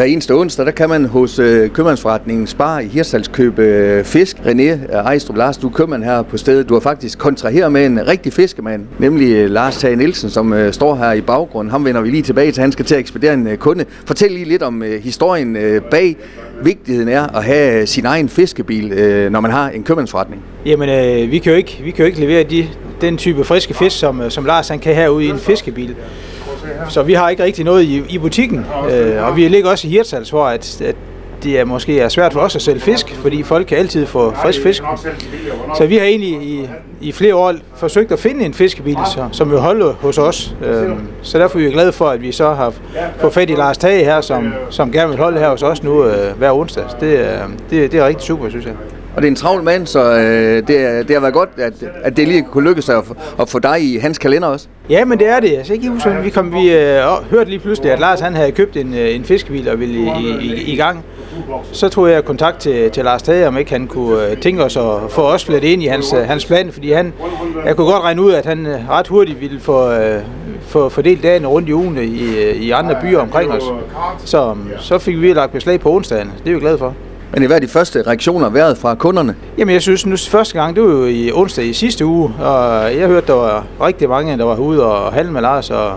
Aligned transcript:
Hver 0.00 0.06
eneste 0.06 0.34
onsdag, 0.34 0.66
der 0.66 0.72
kan 0.72 0.88
man 0.88 1.04
hos 1.04 1.38
øh, 1.38 1.70
købmandsforretningen 1.70 2.46
Spar 2.46 2.78
i 2.78 2.86
Hirsals 2.86 3.28
købe 3.28 3.62
øh, 3.62 4.04
fisk. 4.04 4.36
René 4.36 4.62
øh, 4.62 4.78
Ejstrup 4.92 5.36
Lars, 5.36 5.56
du 5.56 5.68
er 5.68 5.72
købmand 5.72 6.04
her 6.04 6.22
på 6.22 6.36
stedet. 6.36 6.68
Du 6.68 6.74
har 6.74 6.80
faktisk 6.80 7.18
kontraheret 7.18 7.72
med 7.72 7.86
en 7.86 8.06
rigtig 8.06 8.32
fiskemand, 8.32 8.86
nemlig 8.98 9.32
øh, 9.32 9.50
Lars 9.50 9.76
Tage 9.76 9.96
Nielsen, 9.96 10.30
som 10.30 10.52
øh, 10.52 10.72
står 10.72 10.94
her 10.94 11.12
i 11.12 11.20
baggrunden. 11.20 11.70
Ham 11.70 11.84
vender 11.84 12.00
vi 12.00 12.10
lige 12.10 12.22
tilbage 12.22 12.52
til. 12.52 12.60
Han 12.60 12.72
skal 12.72 12.84
til 12.84 12.94
at 12.94 13.00
ekspedere 13.00 13.34
en 13.34 13.46
øh, 13.46 13.56
kunde. 13.56 13.84
Fortæl 14.04 14.30
lige 14.30 14.44
lidt 14.44 14.62
om 14.62 14.82
øh, 14.82 15.02
historien 15.02 15.56
øh, 15.56 15.82
bag 15.90 16.16
vigtigheden 16.62 17.08
er 17.08 17.36
at 17.36 17.44
have 17.44 17.80
øh, 17.80 17.86
sin 17.86 18.06
egen 18.06 18.28
fiskebil, 18.28 18.92
øh, 18.92 19.32
når 19.32 19.40
man 19.40 19.50
har 19.50 19.70
en 19.70 19.82
købmandsforretning. 19.82 20.42
Jamen, 20.66 20.88
øh, 20.88 21.30
vi, 21.30 21.38
kan 21.38 21.52
jo 21.52 21.56
ikke, 21.56 21.80
vi 21.84 21.90
kan 21.90 21.98
jo 21.98 22.06
ikke 22.06 22.20
levere 22.20 22.42
de, 22.42 22.68
den 23.00 23.16
type 23.16 23.44
friske 23.44 23.74
fisk, 23.74 23.98
som, 23.98 24.20
øh, 24.20 24.30
som 24.30 24.44
Lars 24.44 24.68
han 24.68 24.78
kan 24.78 24.94
herude 24.94 25.24
i 25.24 25.28
en 25.28 25.38
fiskebil. 25.38 25.94
Så 26.88 27.02
vi 27.02 27.12
har 27.12 27.28
ikke 27.28 27.42
rigtig 27.42 27.64
noget 27.64 27.82
i, 27.82 28.02
i 28.08 28.18
butikken, 28.18 28.66
øh, 28.90 29.26
og 29.26 29.36
vi 29.36 29.48
ligger 29.48 29.70
også 29.70 29.88
i 29.88 29.90
Hirtshals, 29.90 30.30
hvor 30.30 30.46
at, 30.46 30.80
at 30.80 30.96
det 31.42 31.60
er 31.60 31.64
måske 31.64 32.00
er 32.00 32.08
svært 32.08 32.32
for 32.32 32.40
os 32.40 32.56
at 32.56 32.62
sælge 32.62 32.80
fisk, 32.80 33.14
fordi 33.14 33.42
folk 33.42 33.66
kan 33.66 33.78
altid 33.78 34.06
få 34.06 34.34
frisk 34.34 34.62
fisk. 34.62 34.82
Så 35.76 35.86
vi 35.86 35.96
har 35.96 36.04
egentlig 36.04 36.30
i, 36.30 36.68
i 37.00 37.12
flere 37.12 37.34
år 37.34 37.54
forsøgt 37.76 38.12
at 38.12 38.18
finde 38.18 38.44
en 38.44 38.54
fiskebil, 38.54 38.96
så, 39.14 39.28
som 39.32 39.50
vil 39.50 39.58
holde 39.58 39.92
hos 40.00 40.18
os. 40.18 40.54
Øh, 40.64 40.90
så 41.22 41.38
derfor 41.38 41.58
er 41.58 41.62
vi 41.62 41.70
glade 41.70 41.92
for, 41.92 42.06
at 42.06 42.22
vi 42.22 42.32
så 42.32 42.54
har 42.54 42.72
fået 43.18 43.32
fat 43.32 43.50
i 43.50 43.54
Lars 43.54 43.78
Tage 43.78 44.04
her, 44.04 44.20
som, 44.20 44.52
som 44.70 44.92
gerne 44.92 45.08
vil 45.08 45.18
holde 45.18 45.38
her 45.38 45.50
hos 45.50 45.62
os 45.62 45.82
nu 45.82 46.04
øh, 46.04 46.38
hver 46.38 46.52
onsdag. 46.52 46.84
Det, 47.00 47.20
er, 47.20 47.42
det, 47.70 47.92
det 47.92 48.00
er 48.00 48.06
rigtig 48.06 48.26
super, 48.26 48.48
synes 48.48 48.64
jeg. 48.66 48.74
Og 49.16 49.22
det 49.22 49.28
er 49.28 49.30
en 49.30 49.36
travl 49.36 49.62
mand, 49.62 49.86
så 49.86 50.12
øh, 50.12 50.56
det, 50.56 50.68
det 51.08 51.10
har 51.16 51.20
været 51.20 51.34
godt, 51.34 51.48
at, 51.56 51.72
at 52.02 52.16
det 52.16 52.28
lige 52.28 52.42
kunne 52.52 52.68
lykkes 52.68 52.88
at, 52.88 53.04
at 53.40 53.48
få 53.48 53.58
dig 53.58 53.82
i 53.82 53.98
hans 53.98 54.18
kalender 54.18 54.48
også. 54.48 54.66
Ja, 54.90 55.04
men 55.04 55.18
det 55.18 55.28
er 55.28 55.40
det. 55.40 55.56
Altså, 55.56 55.72
ikke 55.72 55.88
huske, 55.88 56.16
vi, 56.22 56.30
kom, 56.30 56.52
vi 56.52 56.72
øh, 56.72 57.02
hørte 57.30 57.50
lige 57.50 57.58
pludselig, 57.58 57.92
at 57.92 58.00
Lars 58.00 58.20
han 58.20 58.34
havde 58.34 58.52
købt 58.52 58.76
en, 58.76 58.94
øh, 58.94 59.14
en 59.14 59.24
fiskebil 59.24 59.68
og 59.68 59.80
ville 59.80 59.94
i, 59.94 60.36
i, 60.40 60.72
i 60.72 60.76
gang. 60.76 61.04
Så 61.72 61.88
tog 61.88 62.10
jeg 62.10 62.24
kontakt 62.24 62.58
til, 62.58 62.90
til 62.90 63.04
Lars 63.04 63.22
Tage, 63.22 63.48
om 63.48 63.58
ikke 63.58 63.70
han 63.70 63.86
kunne 63.86 64.30
øh, 64.30 64.36
tænke 64.36 64.64
os 64.64 64.76
at 64.76 64.84
få 65.10 65.22
os 65.22 65.44
flettet 65.44 65.68
ind 65.68 65.82
i 65.82 65.86
hans, 65.86 66.12
øh, 66.12 66.20
hans 66.20 66.46
plan, 66.46 66.72
fordi 66.72 66.92
han, 66.92 67.12
jeg 67.66 67.76
kunne 67.76 67.92
godt 67.92 68.02
regne 68.02 68.22
ud, 68.22 68.32
at 68.32 68.46
han 68.46 68.66
øh, 68.66 68.90
ret 68.90 69.08
hurtigt 69.08 69.40
ville 69.40 69.60
få, 69.60 69.92
øh, 69.92 70.20
få 70.60 70.88
fordelt 70.88 71.22
dagen 71.22 71.46
rundt 71.46 71.68
i 71.68 71.74
ugen 71.74 71.98
i, 71.98 72.50
i 72.50 72.70
andre 72.70 72.96
byer 73.02 73.18
omkring 73.18 73.50
os. 73.52 73.62
Så, 74.24 74.56
så 74.78 74.98
fik 74.98 75.20
vi 75.20 75.32
lagt 75.32 75.52
beslag 75.52 75.80
på 75.80 75.92
onsdagen. 75.92 76.32
Det 76.44 76.50
er 76.50 76.54
vi 76.54 76.60
glade 76.60 76.78
for. 76.78 76.94
Men 77.32 77.46
hvad 77.46 77.56
er 77.56 77.60
de 77.60 77.68
første 77.68 78.02
reaktioner 78.02 78.50
været 78.50 78.78
fra 78.78 78.94
kunderne? 78.94 79.34
Jamen 79.58 79.72
jeg 79.72 79.82
synes, 79.82 80.06
nu 80.06 80.16
første 80.16 80.60
gang, 80.60 80.76
det 80.76 80.84
var 80.84 80.90
jo 80.90 81.04
i 81.04 81.32
onsdag 81.32 81.64
i 81.64 81.72
sidste 81.72 82.06
uge, 82.06 82.34
og 82.40 82.96
jeg 82.96 83.06
hørte, 83.06 83.26
der 83.26 83.32
var 83.32 83.66
rigtig 83.82 84.08
mange, 84.08 84.38
der 84.38 84.44
var 84.44 84.56
ude 84.56 84.84
og 84.84 85.12
handle 85.12 85.32
med 85.32 85.40
Lars, 85.40 85.70
og 85.70 85.92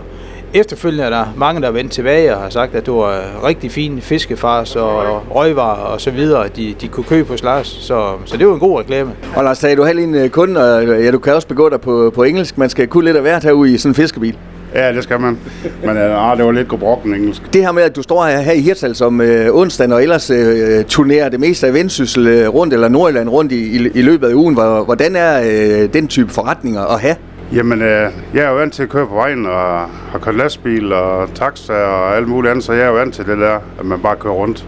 efterfølgende 0.54 1.04
er 1.04 1.10
der 1.10 1.24
mange, 1.36 1.60
der 1.60 1.68
er 1.68 1.72
vendt 1.72 1.92
tilbage 1.92 2.36
og 2.36 2.42
har 2.42 2.50
sagt, 2.50 2.74
at 2.74 2.86
det 2.86 2.94
var 2.94 3.22
rigtig 3.46 3.70
fine 3.70 4.00
fiskefars 4.00 4.76
og 4.76 5.22
røgvarer 5.34 5.84
og 5.84 6.00
så 6.00 6.10
videre, 6.10 6.48
de, 6.56 6.74
de 6.80 6.88
kunne 6.88 7.04
købe 7.04 7.28
hos 7.28 7.42
Lars. 7.42 7.66
Så, 7.66 8.12
så 8.24 8.36
det 8.36 8.46
var 8.46 8.54
en 8.54 8.60
god 8.60 8.80
reklame. 8.80 9.10
Og 9.36 9.44
Lars, 9.44 9.58
sagde 9.58 9.76
du 9.76 9.82
havde 9.82 10.02
en 10.02 10.30
kunde, 10.30 10.76
og 10.76 11.02
ja, 11.02 11.10
du 11.10 11.18
kan 11.18 11.34
også 11.34 11.48
begå 11.48 11.68
dig 11.68 11.80
på, 11.80 12.12
på 12.14 12.22
engelsk. 12.22 12.58
Man 12.58 12.70
skal 12.70 12.88
kunne 12.88 13.04
lidt 13.04 13.16
af 13.16 13.22
hvert 13.22 13.44
herude 13.44 13.74
i 13.74 13.78
sådan 13.78 13.90
en 13.90 13.94
fiskebil. 13.94 14.36
Ja, 14.74 14.92
det 14.92 15.02
skal 15.02 15.20
man. 15.20 15.38
Men 15.84 15.96
ja, 15.96 16.34
det 16.36 16.44
var 16.44 16.52
lidt 16.52 16.68
gebrokken 16.68 17.14
engelsk. 17.14 17.42
Det 17.52 17.62
her 17.62 17.72
med, 17.72 17.82
at 17.82 17.96
du 17.96 18.02
står 18.02 18.24
her 18.24 18.52
i 18.52 18.60
Hirtshals 18.60 19.00
om 19.00 19.20
øh, 19.20 19.54
onsdagen 19.54 19.92
og 19.92 20.02
ellers 20.02 20.30
øh, 20.30 20.84
turnerer 20.84 21.28
det 21.28 21.40
meste 21.40 21.66
af 21.66 21.74
Vendsyssel 21.74 22.26
øh, 22.26 22.48
rundt, 22.48 22.74
eller 22.74 22.88
Nordjylland 22.88 23.28
rundt 23.28 23.52
i, 23.52 23.76
i, 23.76 23.88
i 23.94 24.02
løbet 24.02 24.28
af 24.28 24.34
ugen. 24.34 24.54
Hvordan 24.54 25.16
er 25.16 25.40
øh, 25.40 25.88
den 25.92 26.08
type 26.08 26.30
forretninger 26.30 26.80
at 26.94 27.00
have? 27.00 27.16
Jamen, 27.52 27.82
øh, 27.82 28.10
jeg 28.34 28.44
er 28.44 28.48
jo 28.50 28.56
vant 28.56 28.72
til 28.74 28.82
at 28.82 28.88
køre 28.88 29.06
på 29.06 29.14
vejen 29.14 29.46
og 29.46 29.80
har 30.10 30.18
kørt 30.22 30.34
lastbil 30.34 30.92
og 30.92 31.28
taxa 31.34 31.72
og 31.72 32.16
alt 32.16 32.28
muligt 32.28 32.50
andet, 32.50 32.64
så 32.64 32.72
jeg 32.72 32.82
er 32.82 32.88
jo 32.88 32.94
vant 32.94 33.14
til 33.14 33.26
det 33.26 33.38
der, 33.38 33.54
at 33.78 33.84
man 33.84 34.00
bare 34.00 34.16
kører 34.16 34.34
rundt. 34.34 34.66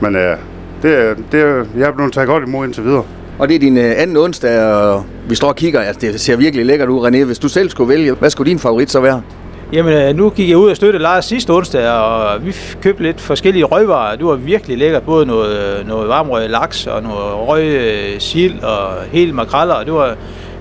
Men 0.00 0.16
øh, 0.16 0.36
det, 0.82 1.16
det, 1.32 1.66
jeg 1.76 1.88
er 1.88 1.92
blevet 1.92 2.12
taget 2.12 2.28
godt 2.28 2.44
imod 2.44 2.66
indtil 2.66 2.84
videre. 2.84 3.04
Og 3.38 3.48
det 3.48 3.54
er 3.54 3.58
din 3.58 3.76
øh, 3.78 3.92
anden 3.96 4.16
onsdag, 4.16 4.64
og 4.64 5.04
vi 5.28 5.34
står 5.34 5.48
og 5.48 5.56
kigger. 5.56 5.80
Altså, 5.80 6.00
det 6.00 6.20
ser 6.20 6.36
virkelig 6.36 6.66
lækkert 6.66 6.88
ud, 6.88 7.08
René. 7.08 7.24
Hvis 7.24 7.38
du 7.38 7.48
selv 7.48 7.70
skulle 7.70 7.88
vælge, 7.88 8.12
hvad 8.12 8.30
skulle 8.30 8.50
din 8.50 8.58
favorit 8.58 8.90
så 8.90 9.00
være? 9.00 9.22
Jamen, 9.72 9.92
øh, 9.92 10.16
nu 10.16 10.30
gik 10.30 10.48
jeg 10.48 10.56
ud 10.56 10.70
og 10.70 10.76
støttede 10.76 11.02
Lars 11.02 11.24
sidste 11.24 11.50
onsdag, 11.50 11.90
og 11.90 12.46
vi 12.46 12.56
købte 12.82 13.02
lidt 13.02 13.20
forskellige 13.20 13.64
røgvarer. 13.64 14.16
Det 14.16 14.26
var 14.26 14.34
virkelig 14.34 14.78
lækkert. 14.78 15.02
Både 15.02 15.26
noget, 15.26 15.86
noget 15.86 16.08
varmrøg 16.08 16.50
laks 16.50 16.86
og 16.86 17.02
noget 17.02 17.48
røg 17.48 18.16
sild 18.18 18.60
og 18.62 19.02
hele 19.12 19.32
makreller. 19.32 19.84
Det 19.84 19.92
var, 19.92 20.14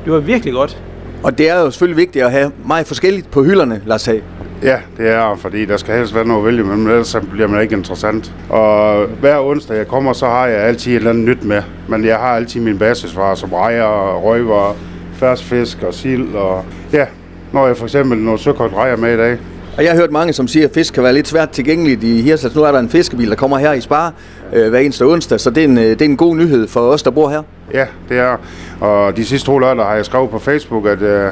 det 0.06 0.14
var 0.14 0.20
virkelig 0.20 0.54
godt. 0.54 0.78
Og 1.24 1.38
det 1.38 1.50
er 1.50 1.60
jo 1.60 1.72
selvfølgelig 1.72 1.98
vigtigt 1.98 2.26
at 2.26 2.32
have 2.32 2.52
meget 2.66 2.88
forskelligt 2.88 3.32
på 3.32 3.44
hylderne, 3.44 3.82
Lars 3.86 4.06
Hag. 4.06 4.22
Ja, 4.64 4.78
det 4.98 5.10
er 5.10 5.36
fordi 5.36 5.66
der 5.66 5.78
skal 5.78 5.98
helst 5.98 6.16
være 6.16 6.26
noget 6.26 6.40
at 6.40 6.46
vælge 6.46 6.64
men 6.64 6.88
ellers 6.88 7.16
bliver 7.32 7.48
man 7.48 7.62
ikke 7.62 7.76
interessant. 7.76 8.34
Og 8.50 9.06
hver 9.06 9.40
onsdag 9.40 9.78
jeg 9.78 9.88
kommer, 9.88 10.14
så 10.14 10.26
har 10.26 10.48
jeg 10.48 10.60
altid 10.60 10.92
et 10.92 10.96
eller 10.96 11.10
andet 11.10 11.26
nyt 11.26 11.44
med. 11.44 11.62
Men 11.88 12.06
jeg 12.06 12.18
har 12.18 12.36
altid 12.36 12.62
min 12.62 12.78
basisvarer, 12.78 13.36
som 13.36 13.54
rejer, 13.54 14.18
røgvarer, 14.18 14.74
fersk 15.14 15.44
fisk 15.44 15.84
og 15.84 15.94
sild. 15.94 16.36
Og 16.36 16.66
ja, 16.94 17.06
når 17.52 17.68
jeg 17.68 17.78
for 17.78 17.86
eksempel 17.86 18.18
noget 18.18 18.40
søkogt 18.40 18.74
rejer 18.74 18.96
med 18.96 19.14
i 19.14 19.18
dag. 19.18 19.38
Og 19.78 19.84
jeg 19.84 19.92
har 19.92 20.00
hørt 20.00 20.12
mange, 20.12 20.34
som 20.34 20.48
siger, 20.48 20.68
at 20.68 20.74
fisk 20.74 20.94
kan 20.94 21.04
være 21.04 21.14
lidt 21.14 21.28
svært 21.28 21.50
tilgængeligt 21.50 22.04
i 22.04 22.22
Hirsals. 22.22 22.56
Nu 22.56 22.64
er 22.64 22.72
der 22.72 22.80
en 22.80 22.90
fiskebil, 22.90 23.30
der 23.30 23.36
kommer 23.36 23.58
her 23.58 23.74
i 23.74 23.82
Spar 23.82 24.14
øh, 24.54 24.70
hver 24.70 24.80
eneste 24.80 25.06
onsdag, 25.06 25.40
så 25.40 25.50
det 25.50 25.64
er, 25.64 25.68
en, 25.68 25.78
det 25.78 26.02
er 26.02 26.06
en 26.06 26.18
god 26.18 26.36
nyhed 26.36 26.68
for 26.68 26.80
os, 26.80 27.04
der 27.04 27.12
bor 27.12 27.30
her. 27.30 27.42
Ja, 27.74 27.86
det 28.10 28.18
er. 28.20 28.38
Og 28.82 29.18
de 29.18 29.26
sidste 29.26 29.46
to 29.46 29.58
lørdag 29.58 29.86
har 29.86 29.96
jeg 29.96 30.06
skrevet 30.06 30.30
på 30.30 30.40
Facebook, 30.40 30.86
at 30.88 31.02
øh, 31.02 31.32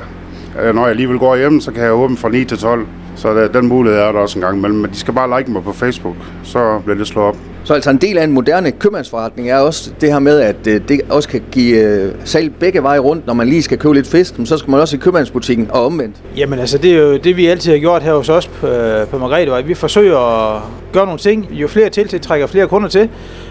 når 0.75 0.81
jeg 0.81 0.89
alligevel 0.89 1.19
går 1.19 1.35
hjem, 1.35 1.59
så 1.59 1.71
kan 1.71 1.83
jeg 1.83 1.93
åbne 1.93 2.17
fra 2.17 2.29
9 2.29 2.45
til 2.45 2.57
12. 2.57 2.87
Så 3.15 3.33
det, 3.33 3.53
den 3.53 3.67
mulighed 3.67 3.99
er 3.99 4.11
der 4.11 4.19
også 4.19 4.39
en 4.39 4.43
gang 4.43 4.57
imellem. 4.57 4.79
Men 4.79 4.91
de 4.91 4.95
skal 4.95 5.13
bare 5.13 5.39
like 5.39 5.51
mig 5.51 5.63
på 5.63 5.73
Facebook, 5.73 6.15
så 6.43 6.79
bliver 6.85 6.97
det 6.97 7.07
slået 7.07 7.27
op. 7.27 7.37
Så 7.65 7.73
altså 7.73 7.89
en 7.89 7.97
del 7.97 8.17
af 8.17 8.23
en 8.23 8.31
moderne 8.31 8.71
købmandsforretning 8.71 9.49
er 9.49 9.57
også 9.57 9.91
det 10.01 10.11
her 10.11 10.19
med, 10.19 10.39
at 10.39 10.67
øh, 10.67 10.81
det 10.87 11.01
også 11.09 11.29
kan 11.29 11.41
give 11.51 11.77
øh, 11.77 12.11
salg 12.25 12.53
begge 12.59 12.83
veje 12.83 12.99
rundt, 12.99 13.27
når 13.27 13.33
man 13.33 13.47
lige 13.47 13.61
skal 13.61 13.77
købe 13.77 13.93
lidt 13.93 14.07
fisk, 14.07 14.37
men 14.37 14.45
så 14.45 14.57
skal 14.57 14.71
man 14.71 14.79
også 14.79 14.95
i 14.95 14.99
købmandsbutikken 14.99 15.71
og 15.71 15.85
omvendt. 15.85 16.15
Jamen 16.37 16.59
altså, 16.59 16.77
det 16.77 16.91
er 16.91 16.97
jo 16.97 17.17
det, 17.17 17.37
vi 17.37 17.45
altid 17.45 17.71
har 17.71 17.79
gjort 17.79 18.03
her 18.03 18.13
hos 18.13 18.29
os 18.29 18.47
på, 18.47 18.67
øh, 18.67 19.07
på 19.07 19.17
Margrethe, 19.17 19.67
vi 19.67 19.73
forsøger 19.73 20.17
at 20.55 20.61
gøre 20.93 21.05
nogle 21.05 21.19
ting. 21.19 21.47
Jo 21.51 21.67
flere 21.67 21.89
tiltag 21.89 22.21
trækker 22.21 22.47
flere 22.47 22.67
kunder 22.67 22.89
til. 22.89 23.09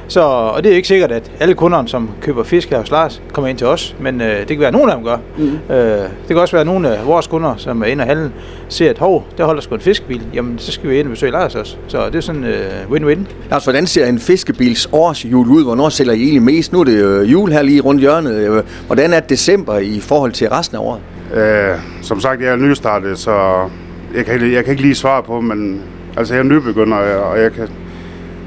Så, 0.08 0.20
og 0.20 0.64
det 0.64 0.72
er 0.72 0.76
ikke 0.76 0.88
sikkert, 0.88 1.12
at 1.12 1.30
alle 1.40 1.54
kunderne, 1.54 1.88
som 1.88 2.10
køber 2.20 2.42
fisk 2.42 2.70
her 2.70 2.78
hos 2.78 2.90
Lars, 2.90 3.22
kommer 3.32 3.48
ind 3.48 3.58
til 3.58 3.66
os, 3.66 3.96
men 4.00 4.20
øh, 4.20 4.38
det 4.38 4.48
kan 4.48 4.58
være, 4.58 4.68
at 4.68 4.74
nogle 4.74 4.92
af 4.92 4.98
dem 4.98 5.04
gør. 5.04 5.16
Mm. 5.38 5.74
Øh, 5.74 5.76
det 5.98 6.08
kan 6.28 6.36
også 6.36 6.52
være, 6.52 6.60
at 6.60 6.66
nogle 6.66 6.96
af 6.96 7.06
vores 7.06 7.26
kunder, 7.26 7.54
som 7.56 7.82
er 7.82 7.86
inde 7.86 8.02
og 8.02 8.08
handle, 8.08 8.32
ser, 8.68 8.90
at 8.90 8.98
hov, 8.98 9.26
der 9.38 9.44
holder 9.44 9.62
sgu 9.62 9.74
en 9.74 9.80
fiskebil. 9.80 10.22
Jamen, 10.34 10.58
så 10.58 10.72
skal 10.72 10.90
vi 10.90 10.98
ind 10.98 11.06
og 11.06 11.10
besøge 11.10 11.32
Lars 11.32 11.54
også. 11.54 11.76
Så 11.88 12.06
det 12.06 12.14
er 12.14 12.20
sådan 12.20 12.44
øh, 12.44 12.90
win-win. 12.90 13.18
Lars, 13.50 13.64
hvordan 13.64 13.86
ser 13.86 14.06
en 14.06 14.18
fiskebils 14.18 14.88
årsjul 14.92 15.48
ud? 15.48 15.64
Hvornår 15.64 15.88
sælger 15.88 16.12
I 16.12 16.22
egentlig 16.22 16.42
mest? 16.42 16.72
Nu 16.72 16.80
er 16.80 16.84
det 16.84 17.00
jo 17.00 17.22
jul 17.22 17.52
her 17.52 17.62
lige 17.62 17.80
rundt 17.80 18.00
hjørnet. 18.00 18.64
Hvordan 18.86 19.12
er 19.12 19.20
december 19.20 19.78
i 19.78 20.00
forhold 20.00 20.32
til 20.32 20.48
resten 20.48 20.76
af 20.76 20.80
året? 20.80 21.00
Øh, 21.34 21.78
som 22.02 22.20
sagt, 22.20 22.40
jeg 22.40 22.52
er 22.52 22.56
nystartet, 22.56 23.18
så 23.18 23.68
jeg 24.14 24.24
kan, 24.24 24.52
jeg 24.52 24.64
kan 24.64 24.70
ikke 24.70 24.82
lige 24.82 24.94
svare 24.94 25.22
på, 25.22 25.40
men 25.40 25.82
altså 26.16 26.34
jeg 26.34 26.40
er 26.40 26.44
nybegynder, 26.44 26.96
og 26.96 27.40
jeg 27.40 27.52
kan 27.52 27.68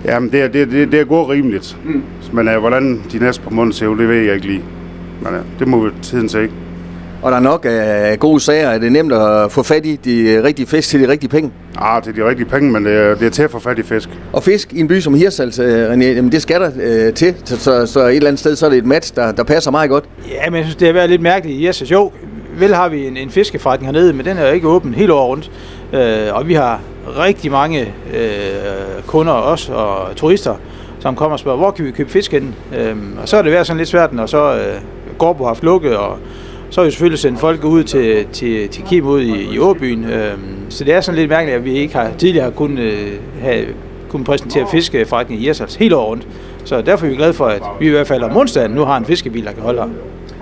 Jamen, 0.06 0.32
det 0.32 0.42
er, 0.42 0.48
det, 0.48 0.72
det, 0.72 0.92
det 0.92 1.00
er 1.00 1.04
gået 1.04 1.30
rimeligt. 1.30 1.78
Mm. 1.86 2.04
Men 2.34 2.48
uh, 2.48 2.56
hvordan 2.56 3.02
de 3.12 3.20
næste 3.20 3.42
par 3.42 3.52
måneder 3.52 3.76
ser 3.76 3.88
ud, 3.88 3.98
det 3.98 4.10
ved 4.10 4.22
jeg 4.22 4.36
ikke 4.36 4.48
lige. 4.48 4.64
Men 5.22 5.34
uh, 5.34 5.40
det 5.60 5.68
må 5.68 5.80
vi 5.80 5.90
tiden 6.02 6.30
se. 6.30 6.50
Og 7.22 7.32
der 7.32 7.38
er 7.38 7.42
nok 7.42 7.66
uh, 7.66 8.20
gode 8.20 8.40
sager. 8.40 8.70
Er 8.70 8.78
det 8.80 8.92
nemt 8.92 9.14
at 9.14 9.52
få 9.52 9.64
fat 9.64 9.86
i 9.86 9.96
de 9.96 10.44
rigtige 10.44 10.68
fisk 10.68 10.90
til 10.90 11.00
de 11.00 11.08
rigtige 11.08 11.30
penge? 11.30 11.52
Ah, 11.78 12.04
til 12.04 12.16
de 12.16 12.30
rigtige 12.30 12.48
penge, 12.48 12.72
men 12.72 12.86
det 12.86 12.94
er, 12.94 13.16
det 13.16 13.26
er 13.26 13.30
til 13.30 13.44
at 13.44 13.52
få 13.52 13.60
fat 13.60 13.80
i 13.80 13.84
fisk. 13.84 14.10
Og 14.34 14.44
fisk 14.44 14.74
i 14.74 14.80
en 14.80 14.88
by 14.88 15.00
som 15.00 15.14
Hirsals, 15.14 15.60
uh, 15.60 15.66
René, 15.66 16.04
jamen 16.04 16.32
det 16.32 16.42
skal 16.42 16.62
der 16.62 16.70
uh, 17.08 17.14
til. 17.14 17.36
Så, 17.46 17.60
så, 17.60 17.86
så 17.86 18.00
et 18.00 18.16
eller 18.16 18.28
andet 18.28 18.40
sted, 18.40 18.56
så 18.56 18.66
er 18.66 18.70
det 18.70 18.78
et 18.78 18.86
match, 18.86 19.16
der, 19.16 19.32
der 19.32 19.44
passer 19.44 19.72
meget 19.72 19.90
godt. 19.90 20.04
Ja, 20.30 20.50
men 20.50 20.58
jeg 20.58 20.66
synes, 20.66 20.76
det 20.76 20.90
er 20.90 20.94
været 20.94 21.10
lidt 21.10 21.22
mærkeligt 21.22 21.60
i 21.60 21.62
Hirsals. 21.62 21.92
Jo, 21.92 22.12
vel 22.60 22.74
har 22.76 22.90
vi 22.90 23.08
en, 23.08 23.18
en 23.18 23.30
fiskeforretning 23.30 23.94
hernede, 23.94 24.14
men 24.14 24.26
den 24.26 24.38
er 24.38 24.48
jo 24.48 24.54
ikke 24.54 24.68
åben 24.68 24.94
hele 24.94 25.14
året 25.14 25.30
rundt. 25.30 25.52
Uh, 25.94 26.38
og 26.38 26.48
vi 26.48 26.54
har 26.54 26.82
rigtig 27.20 27.52
mange 27.52 27.94
øh, 28.14 29.04
kunder 29.08 29.34
også, 29.34 29.74
og 29.74 30.16
turister, 30.16 30.56
som 31.00 31.16
kommer 31.16 31.34
og 31.34 31.40
spørger, 31.40 31.58
hvor 31.58 31.72
kan 31.72 31.86
vi 31.86 31.92
købe 31.92 32.10
fisk 32.10 32.32
henne? 32.32 32.54
Øhm, 32.78 33.18
og 33.22 33.30
så 33.30 33.38
er 33.38 33.42
det 33.42 33.52
været 33.52 33.68
sådan 33.68 33.78
lidt 33.78 33.90
svært, 33.90 34.14
når 34.14 34.26
så 34.26 34.56
øh, 34.56 34.82
Gårdbo 35.18 35.44
har 35.44 35.50
haft 35.50 35.64
lukket, 35.64 35.98
og 35.98 36.18
så 36.70 36.82
har 36.82 36.86
vi 36.86 36.92
selvfølgelig 36.92 37.20
sendt 37.20 37.40
folk 37.40 37.64
ud 37.64 37.84
til, 37.84 38.26
til, 38.34 38.70
til 38.70 38.84
Kim 38.84 39.06
ud 39.06 39.22
i, 39.22 39.54
i 39.54 39.60
Åbyen. 39.60 40.06
Øhm, 40.06 40.40
så 40.70 40.84
det 40.84 40.94
er 40.94 41.02
sådan 41.02 41.20
lidt 41.20 41.30
mærkeligt, 41.30 41.58
at 41.58 41.66
vi 41.66 41.74
ikke 41.74 41.96
har 41.96 42.12
tidligere 42.18 42.44
har 42.44 42.52
kunnet 42.52 42.84
øh, 42.84 43.12
have 43.42 43.66
kunne 44.10 44.24
præsentere 44.26 44.68
fiskeforretning 44.72 45.42
i 45.42 45.48
Irsals 45.48 45.76
hele 45.76 45.96
året 45.96 46.08
rundt. 46.08 46.28
Så 46.64 46.82
derfor 46.82 47.06
er 47.06 47.10
vi 47.10 47.16
glade 47.16 47.34
for, 47.34 47.46
at 47.46 47.62
vi 47.80 47.88
i 47.88 47.90
hvert 47.90 48.08
fald 48.08 48.24
om 48.24 48.38
onsdagen 48.38 48.72
nu 48.72 48.86
har 48.86 48.98
en 48.98 49.06
fiskebil, 49.06 49.46
der 49.46 49.52
kan 49.52 49.64
holde 49.64 49.80
her. 49.80 49.90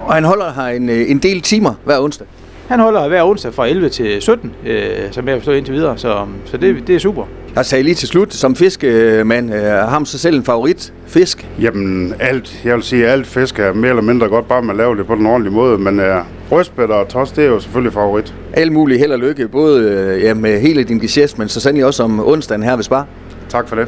Og 0.07 0.13
han 0.13 0.23
holder 0.23 0.53
her 0.53 0.67
en, 0.67 0.89
øh, 0.89 1.11
en 1.11 1.17
del 1.17 1.41
timer 1.41 1.73
hver 1.85 1.99
onsdag? 1.99 2.27
Han 2.67 2.79
holder 2.79 3.07
hver 3.07 3.23
onsdag 3.23 3.53
fra 3.53 3.67
11 3.67 3.89
til 3.89 4.21
17, 4.21 4.51
øh, 4.65 4.87
som 5.11 5.27
jeg 5.27 5.37
forstår 5.37 5.53
indtil 5.53 5.73
videre, 5.73 5.97
så, 5.97 6.25
så 6.45 6.57
det, 6.57 6.87
det 6.87 6.95
er 6.95 6.99
super. 6.99 7.23
Jeg 7.55 7.65
sagde 7.65 7.83
lige 7.83 7.95
til 7.95 8.07
slut, 8.07 8.33
som 8.33 8.55
fiskemand, 8.55 9.53
øh, 9.53 9.61
har 9.61 9.89
ham 9.89 10.05
sig 10.05 10.19
selv 10.19 10.35
en 10.37 10.43
favorit 10.43 10.93
fisk? 11.07 11.47
Jamen 11.61 12.13
alt, 12.19 12.61
jeg 12.65 12.75
vil 12.75 12.83
sige, 12.83 13.07
alt 13.07 13.27
fisk 13.27 13.59
er 13.59 13.73
mere 13.73 13.89
eller 13.89 14.01
mindre 14.01 14.27
godt, 14.27 14.47
bare 14.47 14.61
man 14.61 14.77
laver 14.77 14.95
det 14.95 15.07
på 15.07 15.15
den 15.15 15.25
ordentlige 15.25 15.53
måde, 15.53 15.77
men 15.77 15.99
øh, 15.99 16.15
rødspætter 16.51 16.95
og 16.95 17.07
tos, 17.07 17.31
det 17.31 17.43
er 17.43 17.49
jo 17.49 17.59
selvfølgelig 17.59 17.93
favorit. 17.93 18.33
Alt 18.53 18.71
muligt 18.71 18.99
held 18.99 19.11
og 19.11 19.19
lykke, 19.19 19.47
både 19.47 19.89
øh, 19.91 20.23
ja, 20.23 20.33
med 20.33 20.59
hele 20.59 20.83
din 20.83 20.99
gest, 20.99 21.37
men 21.39 21.49
så 21.49 21.59
sandelig 21.59 21.85
også 21.85 22.03
om 22.03 22.27
onsdagen 22.27 22.63
her 22.63 22.75
ved 22.75 22.83
Spar. 22.83 23.07
Tak 23.49 23.67
for 23.67 23.75
det. 23.75 23.87